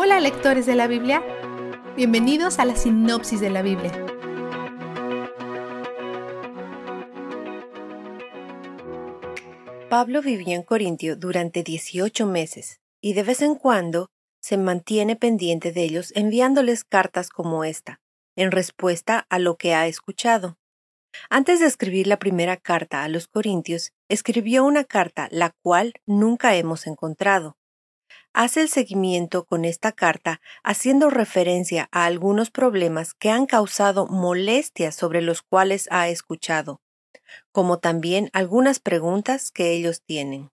Hola 0.00 0.20
lectores 0.20 0.64
de 0.64 0.76
la 0.76 0.86
Biblia, 0.86 1.24
bienvenidos 1.96 2.60
a 2.60 2.64
la 2.64 2.76
sinopsis 2.76 3.40
de 3.40 3.50
la 3.50 3.62
Biblia. 3.62 3.90
Pablo 9.90 10.22
vivió 10.22 10.54
en 10.54 10.62
Corintio 10.62 11.16
durante 11.16 11.64
18 11.64 12.26
meses 12.26 12.80
y 13.00 13.14
de 13.14 13.24
vez 13.24 13.42
en 13.42 13.56
cuando 13.56 14.12
se 14.40 14.56
mantiene 14.56 15.16
pendiente 15.16 15.72
de 15.72 15.82
ellos 15.82 16.12
enviándoles 16.14 16.84
cartas 16.84 17.28
como 17.28 17.64
esta, 17.64 18.00
en 18.36 18.52
respuesta 18.52 19.26
a 19.28 19.40
lo 19.40 19.56
que 19.56 19.74
ha 19.74 19.88
escuchado. 19.88 20.58
Antes 21.28 21.58
de 21.58 21.66
escribir 21.66 22.06
la 22.06 22.20
primera 22.20 22.56
carta 22.56 23.02
a 23.02 23.08
los 23.08 23.26
Corintios, 23.26 23.90
escribió 24.08 24.64
una 24.64 24.84
carta 24.84 25.26
la 25.32 25.56
cual 25.60 25.94
nunca 26.06 26.54
hemos 26.54 26.86
encontrado. 26.86 27.57
Hace 28.34 28.60
el 28.60 28.68
seguimiento 28.68 29.44
con 29.44 29.64
esta 29.64 29.92
carta 29.92 30.40
haciendo 30.62 31.10
referencia 31.10 31.88
a 31.90 32.04
algunos 32.04 32.50
problemas 32.50 33.14
que 33.14 33.30
han 33.30 33.46
causado 33.46 34.06
molestias 34.06 34.94
sobre 34.94 35.22
los 35.22 35.42
cuales 35.42 35.88
ha 35.90 36.08
escuchado, 36.08 36.80
como 37.52 37.78
también 37.78 38.30
algunas 38.32 38.80
preguntas 38.80 39.50
que 39.50 39.72
ellos 39.72 40.02
tienen. 40.04 40.50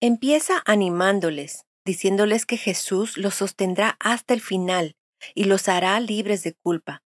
Empieza 0.00 0.62
animándoles, 0.64 1.66
diciéndoles 1.84 2.46
que 2.46 2.56
Jesús 2.56 3.16
los 3.16 3.34
sostendrá 3.34 3.96
hasta 4.00 4.34
el 4.34 4.40
final 4.40 4.96
y 5.34 5.44
los 5.44 5.68
hará 5.68 5.98
libres 6.00 6.42
de 6.42 6.54
culpa. 6.54 7.02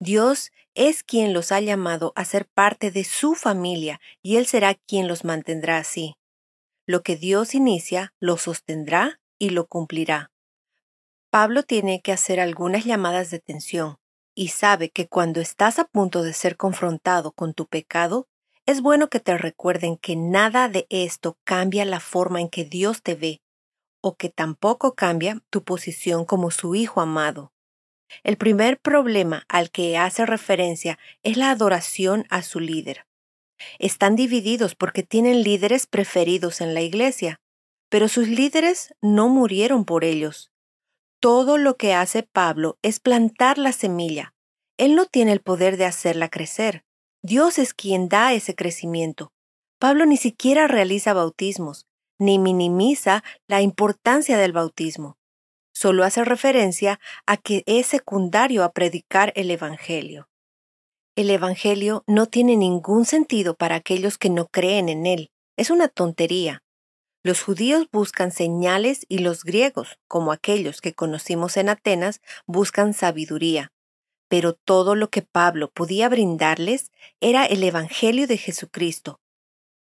Dios 0.00 0.50
es 0.74 1.04
quien 1.04 1.32
los 1.32 1.52
ha 1.52 1.60
llamado 1.60 2.12
a 2.16 2.24
ser 2.24 2.46
parte 2.46 2.90
de 2.90 3.04
su 3.04 3.34
familia 3.34 4.00
y 4.20 4.36
Él 4.36 4.46
será 4.46 4.74
quien 4.74 5.06
los 5.06 5.24
mantendrá 5.24 5.78
así. 5.78 6.16
Lo 6.86 7.02
que 7.02 7.16
Dios 7.16 7.54
inicia, 7.54 8.12
lo 8.18 8.36
sostendrá 8.36 9.20
y 9.42 9.50
lo 9.50 9.66
cumplirá. 9.66 10.30
Pablo 11.28 11.64
tiene 11.64 12.00
que 12.00 12.12
hacer 12.12 12.38
algunas 12.38 12.84
llamadas 12.84 13.32
de 13.32 13.38
atención 13.38 13.96
y 14.36 14.48
sabe 14.48 14.90
que 14.90 15.08
cuando 15.08 15.40
estás 15.40 15.80
a 15.80 15.84
punto 15.84 16.22
de 16.22 16.32
ser 16.32 16.56
confrontado 16.56 17.32
con 17.32 17.52
tu 17.52 17.66
pecado, 17.66 18.28
es 18.66 18.82
bueno 18.82 19.08
que 19.08 19.18
te 19.18 19.36
recuerden 19.36 19.96
que 19.96 20.14
nada 20.14 20.68
de 20.68 20.86
esto 20.90 21.38
cambia 21.42 21.84
la 21.84 21.98
forma 21.98 22.40
en 22.40 22.50
que 22.50 22.64
Dios 22.64 23.02
te 23.02 23.16
ve, 23.16 23.42
o 24.00 24.14
que 24.14 24.28
tampoco 24.28 24.94
cambia 24.94 25.40
tu 25.50 25.64
posición 25.64 26.24
como 26.24 26.52
su 26.52 26.76
Hijo 26.76 27.00
amado. 27.00 27.52
El 28.22 28.36
primer 28.36 28.78
problema 28.78 29.44
al 29.48 29.72
que 29.72 29.98
hace 29.98 30.24
referencia 30.24 31.00
es 31.24 31.36
la 31.36 31.50
adoración 31.50 32.26
a 32.30 32.42
su 32.42 32.60
líder. 32.60 33.06
Están 33.80 34.14
divididos 34.14 34.76
porque 34.76 35.02
tienen 35.02 35.42
líderes 35.42 35.88
preferidos 35.88 36.60
en 36.60 36.74
la 36.74 36.82
iglesia, 36.82 37.40
pero 37.92 38.08
sus 38.08 38.26
líderes 38.26 38.94
no 39.02 39.28
murieron 39.28 39.84
por 39.84 40.02
ellos. 40.02 40.50
Todo 41.20 41.58
lo 41.58 41.76
que 41.76 41.92
hace 41.92 42.22
Pablo 42.22 42.78
es 42.80 42.98
plantar 42.98 43.58
la 43.58 43.72
semilla. 43.72 44.32
Él 44.78 44.94
no 44.94 45.04
tiene 45.04 45.32
el 45.32 45.42
poder 45.42 45.76
de 45.76 45.84
hacerla 45.84 46.30
crecer. 46.30 46.86
Dios 47.22 47.58
es 47.58 47.74
quien 47.74 48.08
da 48.08 48.32
ese 48.32 48.54
crecimiento. 48.54 49.34
Pablo 49.78 50.06
ni 50.06 50.16
siquiera 50.16 50.66
realiza 50.68 51.12
bautismos, 51.12 51.86
ni 52.18 52.38
minimiza 52.38 53.22
la 53.46 53.60
importancia 53.60 54.38
del 54.38 54.54
bautismo 54.54 55.18
solo 55.82 56.04
hace 56.04 56.24
referencia 56.24 57.00
a 57.26 57.36
que 57.36 57.64
es 57.66 57.86
secundario 57.86 58.62
a 58.62 58.72
predicar 58.72 59.32
el 59.34 59.50
Evangelio. 59.50 60.28
El 61.16 61.28
Evangelio 61.30 62.04
no 62.06 62.26
tiene 62.26 62.56
ningún 62.56 63.04
sentido 63.04 63.54
para 63.56 63.74
aquellos 63.74 64.16
que 64.16 64.30
no 64.30 64.46
creen 64.46 64.88
en 64.88 65.06
él. 65.06 65.30
Es 65.56 65.70
una 65.70 65.88
tontería. 65.88 66.62
Los 67.24 67.40
judíos 67.40 67.86
buscan 67.92 68.32
señales 68.32 69.06
y 69.08 69.18
los 69.18 69.44
griegos, 69.44 69.98
como 70.08 70.32
aquellos 70.32 70.80
que 70.80 70.92
conocimos 70.92 71.56
en 71.56 71.68
Atenas, 71.68 72.20
buscan 72.46 72.94
sabiduría. 72.94 73.72
Pero 74.28 74.54
todo 74.54 74.94
lo 74.94 75.08
que 75.08 75.22
Pablo 75.22 75.70
podía 75.70 76.08
brindarles 76.08 76.90
era 77.20 77.44
el 77.44 77.62
Evangelio 77.62 78.26
de 78.26 78.38
Jesucristo. 78.38 79.20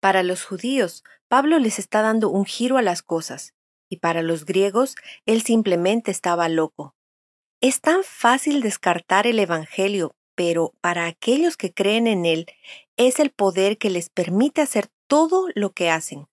Para 0.01 0.23
los 0.23 0.43
judíos, 0.43 1.03
Pablo 1.27 1.59
les 1.59 1.79
está 1.79 2.01
dando 2.01 2.29
un 2.29 2.45
giro 2.45 2.77
a 2.77 2.81
las 2.81 3.01
cosas 3.01 3.53
y 3.89 3.97
para 3.97 4.21
los 4.21 4.45
griegos 4.45 4.95
él 5.25 5.41
simplemente 5.41 6.11
estaba 6.11 6.47
loco. 6.47 6.95
Es 7.61 7.81
tan 7.81 8.03
fácil 8.03 8.61
descartar 8.61 9.27
el 9.27 9.39
Evangelio, 9.39 10.15
pero 10.35 10.73
para 10.79 11.07
aquellos 11.07 11.57
que 11.57 11.73
creen 11.73 12.07
en 12.07 12.25
él 12.25 12.45
es 12.97 13.19
el 13.19 13.31
poder 13.31 13.77
que 13.77 13.89
les 13.89 14.09
permite 14.09 14.61
hacer 14.61 14.87
todo 15.07 15.47
lo 15.55 15.71
que 15.71 15.89
hacen. 15.89 16.28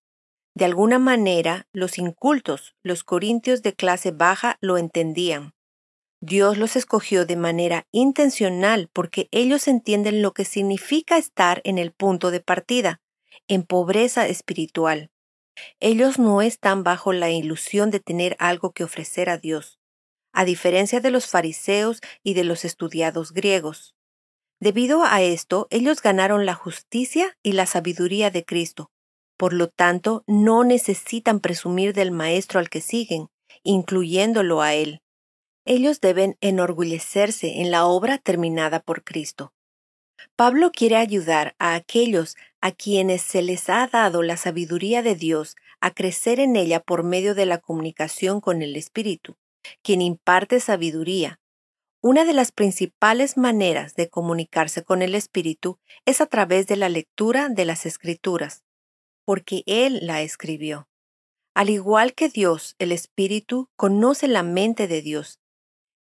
De 0.56 0.64
alguna 0.64 0.98
manera, 0.98 1.68
los 1.74 1.98
incultos, 1.98 2.76
los 2.82 3.04
corintios 3.04 3.60
de 3.60 3.74
clase 3.74 4.10
baja, 4.10 4.56
lo 4.62 4.78
entendían. 4.78 5.52
Dios 6.22 6.56
los 6.56 6.76
escogió 6.76 7.26
de 7.26 7.36
manera 7.36 7.86
intencional 7.92 8.88
porque 8.94 9.28
ellos 9.32 9.68
entienden 9.68 10.22
lo 10.22 10.32
que 10.32 10.46
significa 10.46 11.18
estar 11.18 11.60
en 11.64 11.76
el 11.76 11.92
punto 11.92 12.30
de 12.30 12.40
partida, 12.40 13.02
en 13.48 13.64
pobreza 13.64 14.28
espiritual. 14.28 15.10
Ellos 15.78 16.18
no 16.18 16.40
están 16.40 16.84
bajo 16.84 17.12
la 17.12 17.28
ilusión 17.28 17.90
de 17.90 18.00
tener 18.00 18.34
algo 18.38 18.72
que 18.72 18.84
ofrecer 18.84 19.28
a 19.28 19.36
Dios, 19.36 19.78
a 20.32 20.46
diferencia 20.46 21.00
de 21.00 21.10
los 21.10 21.26
fariseos 21.26 22.00
y 22.22 22.32
de 22.32 22.44
los 22.44 22.64
estudiados 22.64 23.34
griegos. 23.34 23.94
Debido 24.58 25.04
a 25.04 25.20
esto, 25.20 25.66
ellos 25.68 26.00
ganaron 26.00 26.46
la 26.46 26.54
justicia 26.54 27.36
y 27.42 27.52
la 27.52 27.66
sabiduría 27.66 28.30
de 28.30 28.46
Cristo. 28.46 28.90
Por 29.36 29.52
lo 29.52 29.68
tanto, 29.68 30.24
no 30.26 30.64
necesitan 30.64 31.40
presumir 31.40 31.92
del 31.92 32.10
Maestro 32.10 32.58
al 32.58 32.70
que 32.70 32.80
siguen, 32.80 33.28
incluyéndolo 33.62 34.62
a 34.62 34.74
Él. 34.74 35.02
Ellos 35.64 36.00
deben 36.00 36.36
enorgullecerse 36.40 37.60
en 37.60 37.70
la 37.70 37.86
obra 37.86 38.18
terminada 38.18 38.80
por 38.80 39.04
Cristo. 39.04 39.52
Pablo 40.36 40.70
quiere 40.72 40.96
ayudar 40.96 41.54
a 41.58 41.74
aquellos 41.74 42.36
a 42.60 42.72
quienes 42.72 43.22
se 43.22 43.42
les 43.42 43.68
ha 43.68 43.86
dado 43.86 44.22
la 44.22 44.36
sabiduría 44.36 45.02
de 45.02 45.14
Dios 45.14 45.56
a 45.80 45.90
crecer 45.92 46.40
en 46.40 46.56
ella 46.56 46.80
por 46.80 47.04
medio 47.04 47.34
de 47.34 47.46
la 47.46 47.58
comunicación 47.58 48.40
con 48.40 48.62
el 48.62 48.76
Espíritu, 48.76 49.36
quien 49.82 50.00
imparte 50.00 50.60
sabiduría. 50.60 51.40
Una 52.02 52.24
de 52.24 52.32
las 52.32 52.52
principales 52.52 53.36
maneras 53.36 53.94
de 53.94 54.08
comunicarse 54.08 54.84
con 54.84 55.02
el 55.02 55.14
Espíritu 55.14 55.78
es 56.04 56.20
a 56.20 56.26
través 56.26 56.66
de 56.66 56.76
la 56.76 56.88
lectura 56.88 57.48
de 57.48 57.64
las 57.64 57.84
Escrituras, 57.84 58.62
porque 59.26 59.62
Él 59.66 59.98
la 60.00 60.22
escribió. 60.22 60.88
Al 61.54 61.68
igual 61.68 62.14
que 62.14 62.30
Dios, 62.30 62.76
el 62.78 62.92
Espíritu 62.92 63.68
conoce 63.76 64.28
la 64.28 64.42
mente 64.42 64.88
de 64.88 65.02
Dios, 65.02 65.40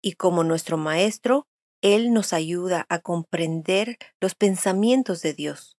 y 0.01 0.13
como 0.13 0.45
nuestro 0.45 0.79
Maestro, 0.79 1.47
él 1.81 2.13
nos 2.13 2.33
ayuda 2.33 2.87
a 2.89 2.99
comprender 3.01 3.99
los 4.21 4.35
pensamientos 4.35 5.23
de 5.23 5.35
Dios. 5.35 5.77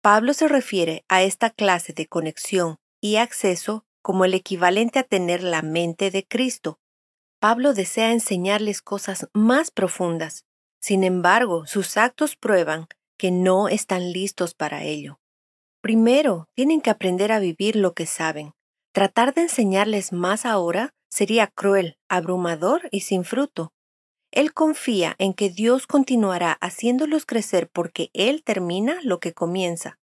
Pablo 0.00 0.34
se 0.34 0.48
refiere 0.48 1.04
a 1.08 1.22
esta 1.22 1.50
clase 1.50 1.92
de 1.92 2.06
conexión 2.06 2.76
y 3.00 3.16
acceso 3.16 3.84
como 4.02 4.24
el 4.24 4.34
equivalente 4.34 4.98
a 4.98 5.04
tener 5.04 5.44
la 5.44 5.62
mente 5.62 6.10
de 6.10 6.26
Cristo. 6.26 6.80
Pablo 7.38 7.72
desea 7.72 8.12
enseñarles 8.12 8.82
cosas 8.82 9.28
más 9.32 9.70
profundas. 9.70 10.44
Sin 10.80 11.04
embargo, 11.04 11.66
sus 11.66 11.96
actos 11.96 12.34
prueban 12.36 12.88
que 13.16 13.30
no 13.30 13.68
están 13.68 14.12
listos 14.12 14.54
para 14.54 14.82
ello. 14.82 15.21
Primero, 15.82 16.48
tienen 16.54 16.80
que 16.80 16.90
aprender 16.90 17.32
a 17.32 17.40
vivir 17.40 17.74
lo 17.74 17.92
que 17.92 18.06
saben. 18.06 18.52
Tratar 18.92 19.34
de 19.34 19.42
enseñarles 19.42 20.12
más 20.12 20.46
ahora 20.46 20.94
sería 21.10 21.48
cruel, 21.48 21.98
abrumador 22.08 22.88
y 22.92 23.00
sin 23.00 23.24
fruto. 23.24 23.72
Él 24.30 24.54
confía 24.54 25.16
en 25.18 25.34
que 25.34 25.50
Dios 25.50 25.88
continuará 25.88 26.52
haciéndolos 26.60 27.26
crecer 27.26 27.68
porque 27.68 28.10
Él 28.14 28.44
termina 28.44 29.00
lo 29.02 29.18
que 29.18 29.34
comienza. 29.34 29.98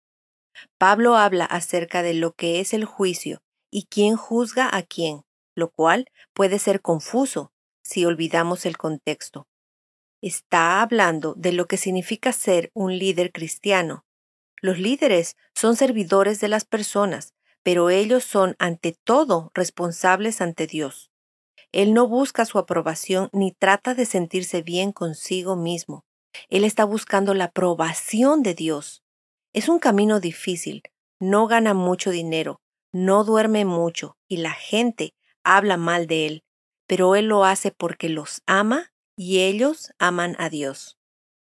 Pablo 0.79 1.15
habla 1.17 1.45
acerca 1.45 2.03
de 2.03 2.15
lo 2.15 2.33
que 2.33 2.61
es 2.61 2.73
el 2.73 2.87
juicio 2.87 3.43
y 3.71 3.85
quién 3.85 4.17
juzga 4.17 4.75
a 4.75 4.83
quién, 4.83 5.25
lo 5.55 5.71
cual 5.71 6.07
puede 6.33 6.59
ser 6.59 6.81
confuso 6.81 7.53
si 7.85 8.07
olvidamos 8.07 8.65
el 8.65 8.79
contexto. 8.79 9.47
Está 10.23 10.81
hablando 10.81 11.35
de 11.35 11.53
lo 11.53 11.67
que 11.67 11.77
significa 11.77 12.33
ser 12.33 12.71
un 12.73 12.99
líder 12.99 13.31
cristiano. 13.31 14.06
Los 14.67 14.81
líderes 14.81 15.37
son 15.55 15.77
servidores 15.77 16.41
de 16.41 16.49
las 16.49 16.65
personas, 16.65 17.35
pero 17.63 17.89
ellos 17.89 18.25
son 18.25 18.57
ante 18.59 18.97
todo 19.05 19.53
responsables 19.55 20.41
ante 20.41 20.67
Dios. 20.67 21.13
Él 21.71 21.95
no 21.95 22.09
busca 22.09 22.45
su 22.47 22.59
aprobación 22.59 23.29
ni 23.33 23.53
trata 23.53 23.95
de 23.95 24.07
sentirse 24.07 24.63
bien 24.63 24.91
consigo 24.91 25.55
mismo. 25.55 26.05
Él 26.49 26.65
está 26.65 26.85
buscando 26.85 27.33
la 27.33 27.45
aprobación 27.45 28.43
de 28.43 28.55
Dios. 28.55 29.05
Es 29.53 29.69
un 29.69 29.79
camino 29.79 30.19
difícil, 30.19 30.83
no 31.21 31.47
gana 31.47 31.73
mucho 31.73 32.11
dinero, 32.11 32.61
no 32.93 33.23
duerme 33.23 33.65
mucho 33.65 34.17
y 34.27 34.39
la 34.39 34.51
gente 34.51 35.15
habla 35.45 35.77
mal 35.77 36.09
de 36.09 36.27
él, 36.27 36.45
pero 36.89 37.15
él 37.15 37.27
lo 37.27 37.45
hace 37.45 37.71
porque 37.71 38.09
los 38.09 38.43
ama 38.47 38.91
y 39.17 39.43
ellos 39.43 39.93
aman 40.01 40.35
a 40.41 40.51
Dios. 40.51 40.99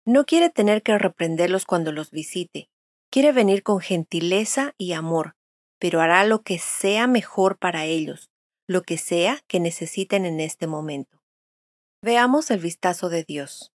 No 0.04 0.26
quiere 0.26 0.50
tener 0.50 0.82
que 0.82 0.98
reprenderlos 0.98 1.64
cuando 1.64 1.92
los 1.92 2.10
visite, 2.10 2.68
quiere 3.10 3.32
venir 3.32 3.62
con 3.62 3.80
gentileza 3.80 4.74
y 4.78 4.92
amor, 4.92 5.36
pero 5.78 6.00
hará 6.00 6.24
lo 6.24 6.42
que 6.42 6.58
sea 6.58 7.06
mejor 7.06 7.58
para 7.58 7.84
ellos, 7.84 8.30
lo 8.66 8.82
que 8.82 8.98
sea 8.98 9.40
que 9.46 9.60
necesiten 9.60 10.24
en 10.24 10.40
este 10.40 10.66
momento. 10.66 11.22
Veamos 12.02 12.50
el 12.50 12.60
vistazo 12.60 13.08
de 13.08 13.24
Dios. 13.24 13.72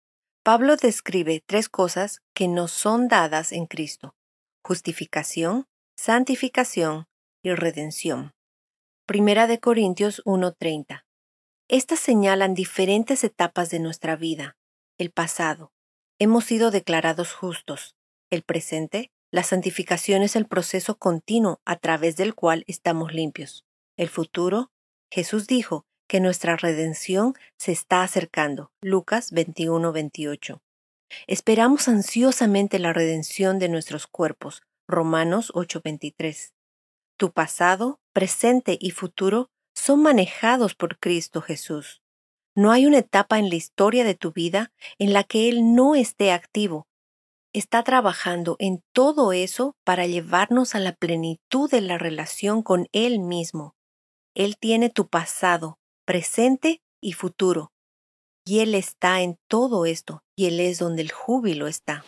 Pablo 0.42 0.76
describe 0.76 1.42
tres 1.44 1.68
cosas 1.68 2.22
que 2.32 2.48
nos 2.48 2.70
son 2.70 3.08
dadas 3.08 3.52
en 3.52 3.66
Cristo. 3.66 4.14
Justificación, 4.62 5.66
santificación 5.96 7.06
y 7.42 7.52
redención. 7.52 8.32
Primera 9.06 9.46
de 9.46 9.60
Corintios 9.60 10.22
1:30. 10.24 11.04
Estas 11.68 11.98
señalan 11.98 12.54
diferentes 12.54 13.24
etapas 13.24 13.70
de 13.70 13.80
nuestra 13.80 14.16
vida. 14.16 14.56
El 14.98 15.10
pasado. 15.10 15.72
Hemos 16.18 16.44
sido 16.44 16.70
declarados 16.70 17.32
justos. 17.32 17.96
El 18.30 18.42
presente. 18.42 19.10
La 19.36 19.42
santificación 19.42 20.22
es 20.22 20.34
el 20.34 20.46
proceso 20.46 20.96
continuo 20.96 21.60
a 21.66 21.76
través 21.76 22.16
del 22.16 22.34
cual 22.34 22.64
estamos 22.68 23.12
limpios. 23.12 23.66
El 23.98 24.08
futuro. 24.08 24.70
Jesús 25.12 25.46
dijo 25.46 25.84
que 26.08 26.20
nuestra 26.20 26.56
redención 26.56 27.34
se 27.58 27.70
está 27.70 28.02
acercando. 28.02 28.72
Lucas 28.80 29.32
21:28. 29.32 30.62
Esperamos 31.26 31.86
ansiosamente 31.86 32.78
la 32.78 32.94
redención 32.94 33.58
de 33.58 33.68
nuestros 33.68 34.06
cuerpos. 34.06 34.62
Romanos 34.88 35.52
8:23. 35.54 36.54
Tu 37.18 37.30
pasado, 37.30 38.00
presente 38.14 38.78
y 38.80 38.92
futuro 38.92 39.50
son 39.74 40.00
manejados 40.00 40.74
por 40.74 40.98
Cristo 40.98 41.42
Jesús. 41.42 42.00
No 42.54 42.72
hay 42.72 42.86
una 42.86 43.00
etapa 43.00 43.38
en 43.38 43.50
la 43.50 43.56
historia 43.56 44.02
de 44.02 44.14
tu 44.14 44.32
vida 44.32 44.72
en 44.98 45.12
la 45.12 45.24
que 45.24 45.50
Él 45.50 45.74
no 45.74 45.94
esté 45.94 46.32
activo. 46.32 46.88
Está 47.56 47.82
trabajando 47.82 48.56
en 48.58 48.82
todo 48.92 49.32
eso 49.32 49.76
para 49.82 50.06
llevarnos 50.06 50.74
a 50.74 50.78
la 50.78 50.92
plenitud 50.92 51.70
de 51.70 51.80
la 51.80 51.96
relación 51.96 52.62
con 52.62 52.86
Él 52.92 53.18
mismo. 53.18 53.74
Él 54.34 54.58
tiene 54.60 54.90
tu 54.90 55.08
pasado, 55.08 55.78
presente 56.04 56.82
y 57.00 57.14
futuro. 57.14 57.72
Y 58.44 58.58
Él 58.58 58.74
está 58.74 59.22
en 59.22 59.38
todo 59.48 59.86
esto, 59.86 60.22
y 60.36 60.48
Él 60.48 60.60
es 60.60 60.78
donde 60.78 61.00
el 61.00 61.10
júbilo 61.10 61.66
está. 61.66 62.04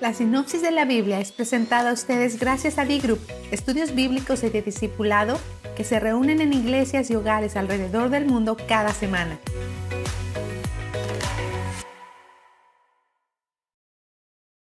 La 0.00 0.14
sinopsis 0.14 0.62
de 0.62 0.70
la 0.70 0.86
Biblia 0.86 1.20
es 1.20 1.30
presentada 1.30 1.90
a 1.90 1.92
ustedes 1.92 2.40
gracias 2.40 2.78
a 2.78 2.86
D-Group, 2.86 3.20
estudios 3.50 3.94
bíblicos 3.94 4.42
y 4.44 4.48
de 4.48 4.62
discipulado 4.62 5.38
que 5.76 5.84
se 5.84 6.00
reúnen 6.00 6.40
en 6.40 6.54
iglesias 6.54 7.10
y 7.10 7.16
hogares 7.16 7.54
alrededor 7.54 8.08
del 8.08 8.24
mundo 8.24 8.56
cada 8.66 8.94
semana. 8.94 9.38